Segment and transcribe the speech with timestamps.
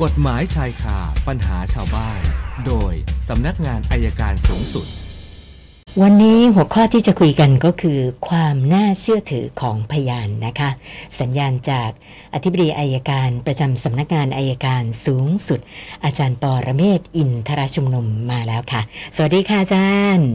[0.00, 0.98] กฎหมายชายคา
[1.28, 2.20] ปัญหาชาวบ้าน
[2.66, 2.92] โดย
[3.28, 4.86] สำนักงานอายการสูงสุด
[6.02, 10.70] วันนี้หัวข้อที่จะคุยกันก็คือ ความน่าเชื่อถือของพยานนะคะ
[11.20, 11.90] สัญญาณจาก
[12.34, 15.60] อธิบดีอายการประจำสำนักงานอายการสูงสุด
[16.04, 18.82] อาจารย์ปอระเมศวร์อินทรชุมนุมมาแล้วค่ะ
[19.16, 20.30] สวัสดีค่ะอาจารย์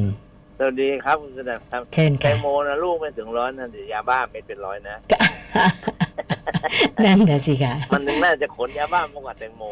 [0.60, 4.96] สวัสดีครับคุณสนับครับเชิญแตค่ะงโมนะลูกไม่ถึงร้อยนะแต่ยาบ้าไม่เป็นร้อยนะ
[7.06, 9.64] นั่นนะสิค่ะ มันนึงน่าจะขนยาบ้ามากกว่าแตงโม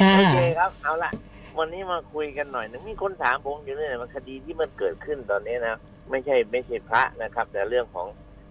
[0.00, 1.10] ค่ะโอเคครับ เอาละ
[1.58, 5.76] วันนี้มาคุยกันหน่อยหนึงมีคนถามผมอยู่เรื่อยว่าคดีที่มันเกิดขึ้นตอนนี้นะ
[6.10, 8.06] ไม่ใช่ไม่ใช่พระนะครับ แต่เรื่องของ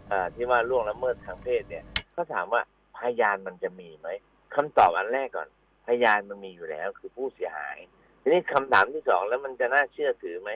[0.09, 1.83] เออที่ว่าล่วงละเมิดทางเพศเนี่ย
[2.13, 2.61] เขาถามว่า
[2.97, 4.07] พยานมันจะมีไหม
[4.55, 5.47] คำตอบอันแรกก่อน
[5.87, 7.77] พยานมันมีอยู่แล้วคือผู้เสียหาย
[8.21, 10.51] ทีนี้คำถามที่สองแล้วมันจะน่าเชื่อถือไหม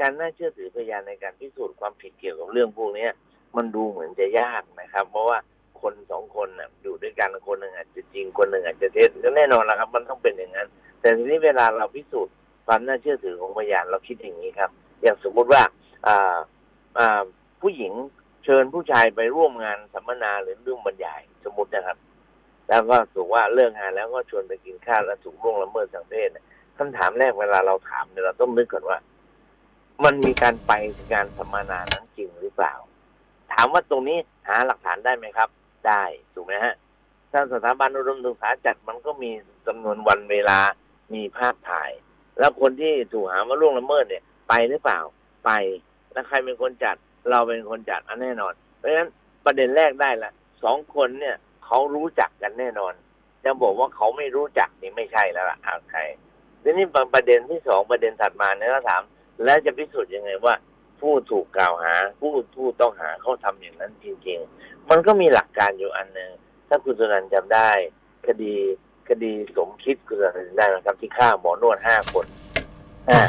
[0.00, 3.10] การน่าเชื่อถือพยานในการพิสูจน์ความผิดเกี่ยวกับเรื่องพวกเนี้ย
[3.56, 5.38] มันดูเหมือนจะยากนะครับ เพราะว่า
[5.82, 10.68] คนสองคนน่ะอยู่ด้วยกันคนหนึ่งอาจจะจริงคนหนึ่งอาจจะเท็จก็แน่นอนละครับ มันต้องเป็นอย่างนั้น
[11.00, 12.34] แต่ทีนี้เวลาเราพิสูจน์
[12.66, 14.70] ความน่าเชื่อถือของพยานเราคิดอย่างนี้ครับ
[15.02, 15.62] อย่างสมมุติว่า
[16.06, 16.36] อ่า
[16.98, 17.22] อ่า
[17.60, 17.92] ผู้หญิง
[18.44, 21.98] เชิญผู้ชายไปร่วมงานสัมมนาหรือเรื่องบรรยายสมมตินะครับ
[22.68, 26.28] แล้วก็ถูกว่าเลิกงานแล้วก็ชวนไปกินข้าวแล้วถูกล่วงละเมิดทางเพศ
[26.78, 28.98] คำถามแรกเวลาเราถามเนี่ยเราต้องนึกก่อนว่า
[30.04, 30.72] มันมีการไป
[31.12, 32.74] งานสัมมนานั้นจริงหรือเปล่า
[33.52, 35.48] ถามว่าตรงนี้หาหลักฐานได้ไหมครับ
[35.88, 36.02] ได้
[36.34, 36.74] ถูกไหมฮะ
[37.32, 39.30] ถ้าสถาบันอุดมศึกษาจัดมันก็มี
[39.66, 40.58] จำนวนวันเวลา
[41.14, 41.90] มีภาพถ่าย
[42.38, 45.00] แล้วคนที่ถูกหาว่าล่วงละเมิดเนี่ย ไปหรือเปล่า
[45.44, 45.50] ไป
[46.12, 46.96] แล้วใครเป็นคนจัด
[47.30, 49.08] เราเป็นคนจัดอันแน่นอน เพราะฉะนั้น
[49.44, 52.92] ประเด็นแรกได้ละสองคนเนี่ยเขารู้จักกันแน่นอน
[53.44, 56.00] จะบอกว่าเขาไม่รู้จักนี่ไม่ใช่แล้วล่ะอ่าใคร
[56.62, 59.02] ทีนี้ประเด็นที่สองประเด็นถัดมาเนี่ยเราถาม
[59.44, 60.54] แล้วจะพิสูจน์ยังไงว่า
[61.00, 66.30] ผู้ถูกกล่าวหา ผู้ผู้ต้องหาเขาทำอย่างนั้นจริง ๆ มันก็มีหลักการอยู่อันหนึ่ง
[66.68, 67.70] ถ้าคุณสุนันท์จำได้
[68.26, 68.54] คดี
[69.08, 72.26] คดีสมคิดคุณสุนันท์จำได้นะครับ ที่ฆ่าหมอนวดห้าคน
[73.10, 73.20] อ่า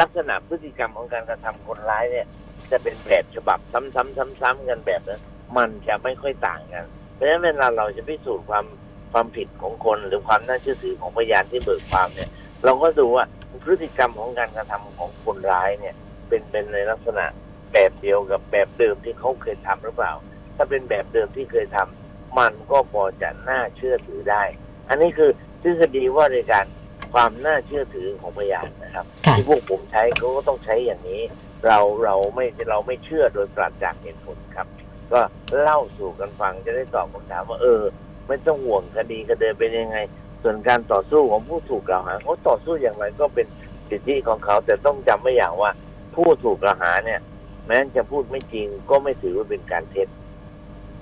[0.00, 2.26] ลักษณะพฤติกรรมของการกระทำคนร้ายเนี่ย
[2.70, 5.20] จะเป็นแบบฉบับซ้ำๆซ้ำๆกันแบบนั้น
[5.56, 8.66] มันจะไม่ค่อยต่างกัน เพราะฉะนั้นเวลาเราจะพิสูจน์ความ
[9.12, 12.30] ความผิดของคนหรือความน่าเชื่อถือของพยานที่เบิกความเนี่ย
[12.64, 13.24] เราก็ดูว่า
[13.64, 15.94] พฤติกรรมของการกระทำของคนร้ายเนี่ย
[16.28, 17.24] เป็นเป็นในลักษณะ
[17.72, 20.12] แบบเดียวกับแบบเดิมที่เขาเคยทำหรือเปล่า
[20.56, 24.42] ถ้าเป็นแบบเดิมที่เคยทำมันก็พอจะน่าเชื่อถือได้
[24.88, 25.30] อันนี้คือ
[25.62, 26.66] ทฤษฎีว่าในการ
[27.14, 31.22] ความน่าเชื่อถือของพยานนะครับค่ะที่พวกผมใช้เขาก็ต้องใช้อย่างนี้
[31.66, 34.66] เราเราไม่เราไม่เชื่อโดยปราศจากเหตุผลครับ
[35.12, 35.20] ก็
[35.60, 37.82] เล่าสู่กันฟังจะได้ตอบคำถามว่าเออ
[38.28, 39.98] ไม่ต้องห่วงคดีคดีเป็นยังไง
[40.42, 43.46] ส่วนการต่อสู้ของผู้ถูกกล่าวหาเขาต่อสู้อย่างไรก็เป็น
[43.90, 45.70] สิทธิของเขาแต่ต้องจำไว้อย่างว่า
[46.16, 47.20] ผู้ถูกกล่าวหาเนี่ย
[47.66, 50.08] แม้จะพูดไม่จริงก็ไม่ถือว่าเป็นการเท็จ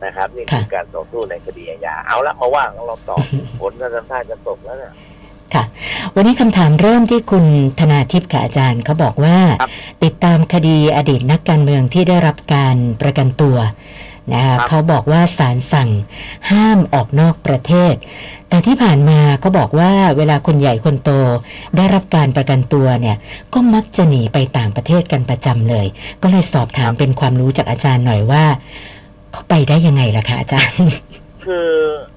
[0.05, 3.17] นะครับ นี่คือการต่อสู้ในคดีอาญาเอาละมาว่ากันเราต่อ
[3.61, 4.95] ผลก็ทำท่าจะตกแล้วนะ
[5.55, 5.65] ค่ะ
[6.15, 7.47] วันนี้คำถามเริ่มที่คุณ
[7.81, 9.71] ธนาทิพย์ค่ะอาจารย์เขาบอกว่าครับ
[10.05, 13.57] ติดตามคดีอดีตนักการเมืองที่ได้รับการประกันตัว
[14.33, 15.91] นะคะเขาบอกว่าศาลสั่ง
[16.51, 17.95] ห้ามออกนอกประเทศ
[18.49, 21.11] แต่ที่ผ่านมาเขาบอกว่าเวลาคนใหญ่คนโต
[21.77, 23.17] ได้รับการประกันตัวเนี่ย
[23.55, 25.87] ก็มักจะหนีไปต่างประเทศกันประจำเลย
[26.23, 28.45] ก็เลยสอบถามเป็นความรู้จากอาจารย์หน่อยว่า
[29.33, 30.89] เขาไปได้ยังไงล่ะคะอาจารย์
[31.45, 31.71] คือ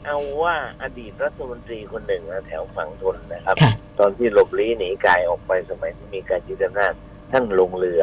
[0.06, 6.94] เอาว่าอดีตรัฐมนตรีคนหนึ่งนะแถวฝั่งทนนะครับค่ะตอนที่หลบลี้หนีกายออกไปสมัยที่มีการยึดอำนาจ
[7.32, 8.02] ท่านลงเรือ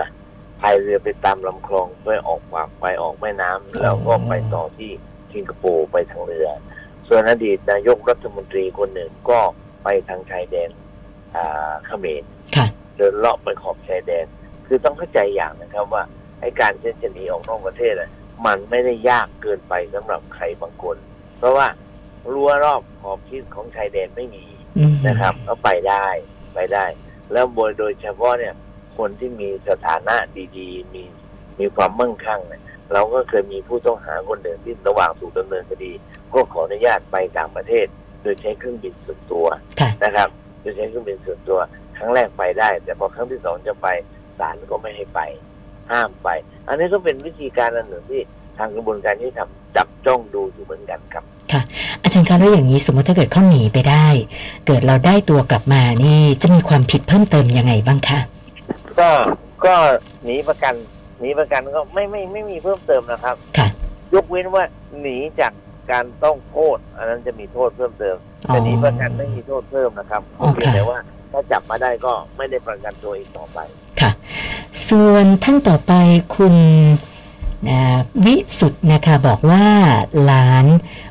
[0.64, 4.90] พายเรือไปตามลำคลองเพื่อออกปากไปออกแม่น้ำแล้วก็ไปต่อที่
[5.32, 6.48] สิงคโปร์ไปทางเรือ
[7.08, 9.38] ส่วนอดีตนายกรัฐมนตรีคนหนึ่งก็
[9.84, 10.70] ไปทางชายแดน
[11.36, 12.24] อ่าเขมร
[12.56, 12.66] ค่ะ
[12.96, 14.26] เดินเลาะไปขอบชายแดน
[14.66, 16.02] คือต้องเข้าใจอย่างนะครับว่า
[16.40, 18.10] ไอ้การเช่นจะหนีออกนอกประเทศอะ
[18.46, 20.96] มันไม่ได้ยากเกินไปสำหรับใครบางคน
[21.38, 21.66] เพราะว่า
[22.32, 24.44] รั้วรอบขอบชิดของชายแดนไม่มี
[24.78, 26.06] อืมนะครับ ก็ไปได้
[26.54, 26.84] ไปได้
[27.32, 28.54] แล้วโดยโดยเฉพาะเนี่ย
[28.98, 30.16] คนที่มีสถานะ
[30.58, 31.02] ดีๆ มี
[31.60, 32.62] มีความมั่งคั่งเนี่ย
[32.92, 35.92] เราก็เคยมีผู้ต้องหาคนหนึ่งที่ระหว่างถูกดำเนินคดี
[36.34, 37.86] ก็ขออนุญาตไปต่างประเทศ
[38.22, 39.46] โดยใช้เครื่องบินส่วนตัว
[39.80, 40.28] ค่ะนะครับ
[40.60, 41.58] โดยใช้เครื่องบินส่วนตัว
[41.96, 43.88] ครั้งแรกไปได้ แต่พอครั้งที่สองจะไป
[44.38, 45.20] ศาลก็ไม่ให้ไป
[45.90, 46.28] ห้ามไป
[46.68, 48.22] อันนี้ก็เป็นวิธีการอันหนึ่งที่
[48.58, 51.24] ทางกระบวนการที่ทำจับจ้องดูอยู่เหมือนกันครับ
[52.02, 54.06] อาจารย์คะแล้วอย่างนี้สมมติถ้าเกิดเขาหนีไปได้
[54.66, 58.18] เกิดเราได้ตัวกลับมานี่จะมีความผิดเพิ่มเติมยังไงบ้างคะ
[59.00, 59.10] ก็
[59.66, 59.74] ก็
[60.24, 60.74] หนีประกัน
[61.20, 63.68] หนีประกันก็ไม่ไม่ไม่มีเพิ่มเติมนะครับ ค่ะ
[64.14, 64.64] ยกเว้นว่า
[65.00, 65.52] หนีจาก
[65.90, 70.98] การต้องโทษ อันนั้นจะมีโทษเพิ่มเติมแต่หนีประกันไม่มีโทษเพิ่มนะครับอ๋อเพียงค่ะแต่ว่า
[71.32, 73.58] ถ้าจับมาได้ก็ไม่ได้ประกันตัวอีกต่อไป
[74.00, 74.10] ค่ะ
[74.88, 75.92] ส่วนท่านต่อไป
[76.36, 76.54] คุณ
[77.68, 77.80] นะ
[78.24, 79.66] วิสุทธ์นะคะบอกว่า
[80.24, 80.66] หลาน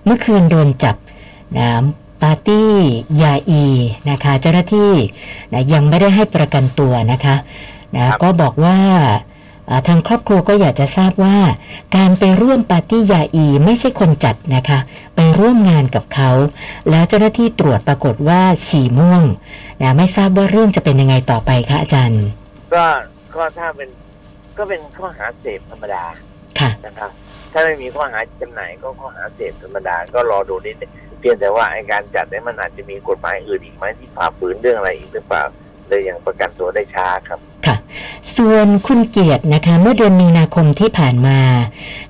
[0.06, 0.96] เมื่อคืนโดนจับ
[1.58, 1.70] นะ
[2.20, 2.72] ไปปาร์ตี้
[3.22, 3.66] ยาอี
[4.10, 4.94] นะคะ เจ้าหน้าที่
[5.54, 7.36] นะยังไม่ได้ให้ประกันตัวนะคะ
[7.96, 8.78] นะก็บอกว่า
[9.88, 11.38] ทางครอบครัวก็อยากจะทราบว่า
[11.96, 14.80] การไปร่วมปาร์ตี้ยาอีไม่ใช่คนจัดนะคะ
[15.16, 16.30] ไปร่วมงานกับเขา
[16.90, 19.24] แล้วเจ้าหน้าที่ตรวจปรากฏว่าฉี่ม่วง
[19.82, 22.24] นะไม่ทราบว่าเรื่องจะเป็นยังไงต่อไปคะอาจารย์
[22.74, 22.86] ก็
[23.36, 23.90] ก็ถ้าเป็น
[24.58, 26.04] ก็เป็นข้อหาเสพธรรมดา
[26.60, 27.12] ค่ะนะครับ
[27.54, 35.44] ถ้าไม่มีข้อหาจำหน่ายก็ข้อหาเสพธรรมดา ก็รอดูนิดนึงเพียงแต่ว่าไอการจัดเนี่ยมันอาจจะมีกฎหมายอื่นอีกไหมที่ฝ่าฝืนเรื่องอะไรอีกหรือเปล่า
[35.88, 37.76] เลยยังประกันตัวได้ช้าครับค่ะ
[38.38, 41.40] ส่วนคุณเกียรตินะคะ เมื่อเดือนมีนาคมที่ผ่านมา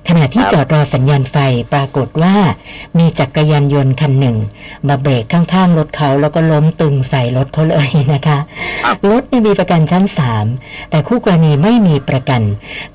[0.08, 1.36] ขณะที่ครับจอดรอสัญญาณไฟ
[1.72, 2.36] ปรากฏว่า
[2.98, 4.36] มีจักรยานยนต์คันหนึ่ง
[4.88, 8.38] มาเบรกข้างๆรถเขาแล้วก็ล้มตึงใส่รถเขาเลยนะคะ
[8.84, 10.04] ครับรถเนี่ยมีประกันชั้น
[10.48, 12.42] 3แต่คู่กรณีไม่มีประกัน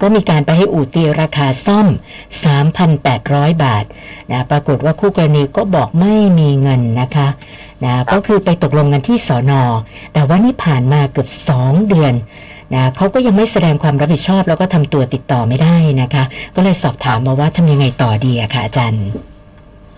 [0.01, 1.87] ก็มีการไปให้อู่ตีราคาซ่อม
[2.75, 3.85] 3,800 บาท
[4.31, 7.27] นะปรากฏว่าคู่กรณีก็บอกไม่มีเงินนะคะ
[7.85, 9.61] นะก็คือไปตกลงกันที่สอนอ
[10.13, 11.29] แต่ว่านี่ผ่านมาเกือบ
[11.59, 12.15] 2 เดือน
[12.75, 16.23] นะเขาก็ยังไม่แสดงความรับผิดชอบ แล้วก็ทำตัวติดต่อไม่ได้นะคะ
[16.55, 19.05] ก็เลยสอบถามมาว่าทำยังไงต่อดีอะค่ะอาจารย์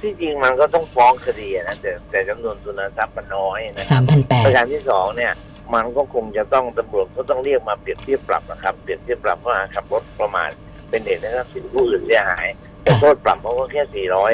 [0.01, 3.85] ที่จริงมันก็ต้องฟ้องคดีนะแต่แต่จำนวนทุนทรัพย์มันน้อยนะ
[4.15, 5.33] 3,800ประการที่สองเนี่ย
[5.73, 10.49] มันก็คงจะต้องตำรวจก็ต้องเรียกมาเปรียบเทียบปรับนะครับเปรียบเทียบปรับข้อหาขับรถประมาท
[10.89, 12.47] เป็นเหตุให้ทรัพย์สินผู้อื่นเสียหาย
[12.83, 14.33] แต่โทษปรับเขาก็แค่สี่ร้อย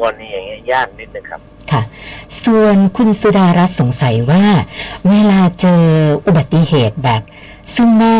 [0.00, 1.49] กรณีอย่างเงี้ยยากนิดนึงครับค่ะ
[2.44, 4.44] ส่วนคุณสุดารัตน์สงสัยว่า
[5.08, 5.82] เวลาเจอ
[6.26, 7.22] อุบัติเหตุแบบ
[7.74, 8.18] ซึ่งหน้า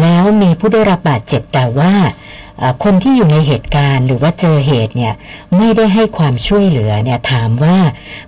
[0.00, 1.94] แล้วมีผู้ได้รับบาดเจ็บแต่ว่า
[2.58, 5.14] เอ่อคนที่อยู่ในเหตุการณ์หรือว่าเจอเหตุเนี่ย
[5.56, 7.76] ไม่ได้ให้ความช่วยเหลือเนี่ยถามว่า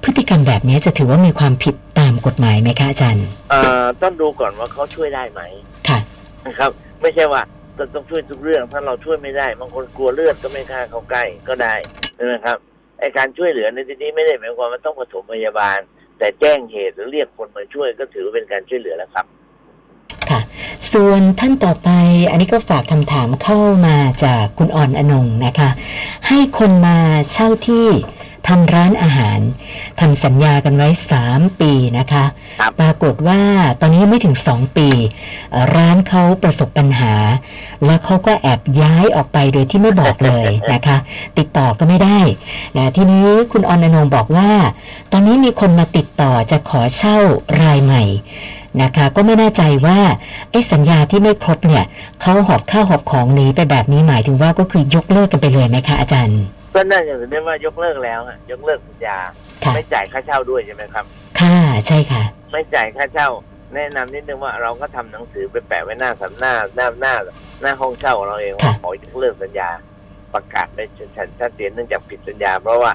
[0.05, 5.41] พฤติกรรมแบบนี้จะถือว่ามีความผิดตามกฎหมายไหมคะอาจารย์เอ่อต้องดูก่อนว่าเขาช่วยได้ไหม
[5.89, 5.99] ค่ะ
[6.47, 6.71] นะครับ
[7.03, 7.43] ไม่ใช่ว่า
[7.79, 11.75] จะต้องช่วยทุกเรื่องถ้าเราช่วยไม่ได้บางคนกลัวเลือดก็ไม่กล้าเข้าใกล้ก็ได้
[12.17, 12.59] ใช่ไหมครับ
[13.03, 15.79] ไอการช่วยเหลือในที่นี้ไม่ได้หมายความว่าต้องปฐมพยาบาล
[16.19, 19.27] แต่แจ้งเหตุหรือเรียกคนมาช่วยก็ถือเป็นการช่วยเหลือแล้วครับ
[20.31, 20.41] ค่ะ
[20.93, 21.89] ส่วนท่านต่อไป
[22.31, 25.71] อันนี้ก็ฝากคำถามเข้ามาจากคุณอ่อนอนงนะคะ
[26.29, 26.99] ให้คนมา
[27.33, 27.89] เช่าที่
[28.49, 29.41] ทำร้านอาหาร
[30.01, 30.89] ทำสัญญากันไว้
[31.25, 32.25] 3 ปีนะคะ
[32.61, 33.41] ครับปรากฏว่า
[33.81, 34.89] ตอนนี้ยังไม่ถึง 2 ปี
[35.51, 37.15] เอ่อร้านเขาประสบปัญหา
[37.85, 40.97] แล้วเขาก็แอบย้ายออกไปโดยที่ไม่บอกเลยนะคะ
[41.39, 42.21] ติดต่อก็ไม่ได้
[42.77, 44.51] นะทีนี้คุณออนอนงบอกว่า
[45.13, 47.19] ตอนนี้มีคนมาติดต่อจะขอเช่า
[47.61, 48.03] รายใหม่
[48.83, 49.99] นะคะก็ไม่แน่ใจว่า
[50.51, 51.85] ไอ้สัญญาที่ไม่ครบเนี่ย
[52.21, 56.41] เขาหอบข้าวหอบของหนีไปแบบนี้หมายถึงว่าก็คือยกเลิกกันไปเลยไหมคะอาจารย์
[56.75, 59.19] ก็น่าจะถือได้ว่ายกเลิกแล้วฮะยกเลิกสัญญา
[59.65, 61.05] ค่ะไม่จ่ายค่าเช่าด้วยใช่ไหมครับ
[61.41, 62.23] ค่ะใช่ค่ะ
[62.53, 63.29] ไม่จ่ายค่าเช่า
[63.75, 67.15] แนะนำนิดนึงว่าเราก็ทำหนังสือไปแปะไว้หน้าสันหน้าหน้าหน้า
[67.63, 69.71] หน้าห้องเช่าของเราเองว่าค่ะขอยกเลิกสัญญา
[70.35, 70.79] ประกาศไป
[71.17, 72.93] ชัดชัดเจนเนื่องจากผิดสัญญา เพราะว่า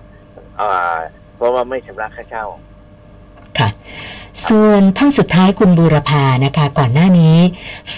[0.58, 0.96] เอ่อ
[1.38, 2.46] เพราะว่าไม่ชำระค่าเช่า
[3.60, 3.70] ค่ะ
[4.50, 7.36] ส่วนท่านสุดท้ายคุณบูรพานะคะ ก่อนหน้านี้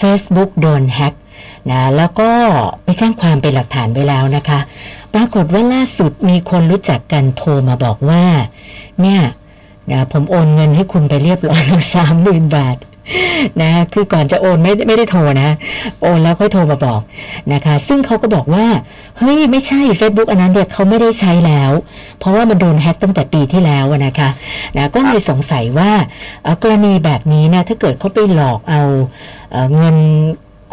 [0.00, 1.14] Facebook โดนแฮ็ก
[1.70, 2.30] นะแล้วก็
[2.84, 4.60] ไปแจ้งความเป็นหลักฐานไว้แล้วนะคะ
[5.14, 8.24] ปรากฏว่าล่าสุดมีคนรู้จักกันโทรมาบอกว่า
[9.02, 9.22] เนี่ย
[9.90, 11.62] นะผมโอนเงินให้คุณไปเรียบร้อย
[11.94, 12.76] สามหมื่นบาท
[13.62, 15.48] นะคือก่อนจะโอนไม่ไม่ได้โทรนะ
[16.02, 17.00] โอนแล้วค่อยโทรมาบอก
[17.52, 18.66] นะคะ ซึ่งเขาก็บอกว่า
[19.18, 21.72] เฮ้ย ไม่ใช่ Facebook อันนั้นเนี่ยเขาไม่ได้ใช้แล้ว
[22.18, 24.28] เพราะว่ามันโดนแฮ็กตั้งแต่ปีที่แล้วนะคะ
[24.76, 25.90] นะก็เลยสงสัยว่า
[26.62, 28.82] กรณีแบบนี้นะถ้าเกิดเขาไปหลอกเอา
[29.76, 29.96] เงิน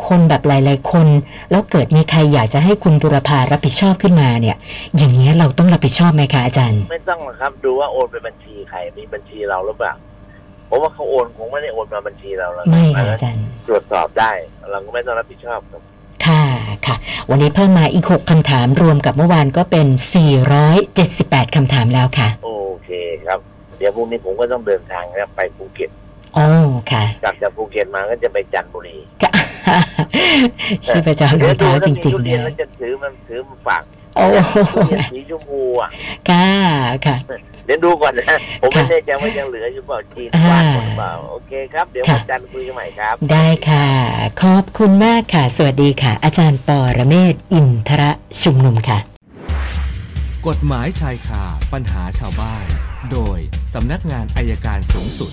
[0.06, 1.08] คนแบบหลาย ๆ คน
[1.52, 4.58] แล้วเกิดมีใครอยากจะให้คุณบุรพารับผิดชอบขึ้นมาเนี่ย
[4.98, 9.94] อย่างนี้ยเราต้องรับผิดชอบไหมคะอาจารย์ ไม่ต้องหรอกครับ ดูว่าโอนไปบัญชีใครมีบัญชีเราหรือเปล่า
[10.68, 14.32] เพราะว่าเขาโอนคงไม่ได้โอนมาบัญชีเราแล้วไม่อัค่ะนนั้นอาจารย์ตรวจสอบได้
[14.72, 15.82] เราก็ไม่ต้องรับผิดชอบครับ
[16.26, 16.44] ค่ะ
[16.86, 16.96] ค่ะ
[17.30, 19.88] วันนี้เพิ่มมาอีก 6คำถามรวมกับเมื่อวานก็เป็น
[20.72, 22.52] 478คำถามแล้วค่ะ โอ
[22.84, 22.90] เค
[23.26, 23.40] ครับ
[23.78, 25.90] เดี๋ยวพรุ่งนี้ผมก็ต้องเดินทางนะครับไปภูเก็ต
[26.38, 26.48] โอ้
[26.92, 29.32] ค่ะ กลับจากภูเก็ตมาก็จะไปจันทบุรีค่ะ
[30.86, 33.84] ชีพจรรองเท้าจริงๆเลเลยยแล้วจะถือมันถือมันฝาก
[34.16, 34.26] โอ้
[34.74, 35.90] ทุเรียนสีชมพูอะ
[36.30, 36.50] ค่ะ
[37.06, 37.18] ค่ะ
[37.66, 43.88] เดี๋ยวดูก่อนนะ ผมไม่ค่ะแน่ใจว่ายังเหลืออยู่เปล่าจีนอ่าวาดหมดหรือเปล่า โอเคครับ เดี๋ยวค่ะวันจันทร์คุยกันใหม่ครับ ได้ค่ะ
[44.42, 49.00] ขอบคุณมากค่ะ สวัสดีค่ะ อาจารย์ปอระเมศวร์อินทระชุมนุมค่ะ
[50.48, 52.66] กฎหมายชายคาปัญหาชาวบ้าน
[53.12, 53.40] โดย
[53.74, 55.32] สำนักงานอายการสูงสุด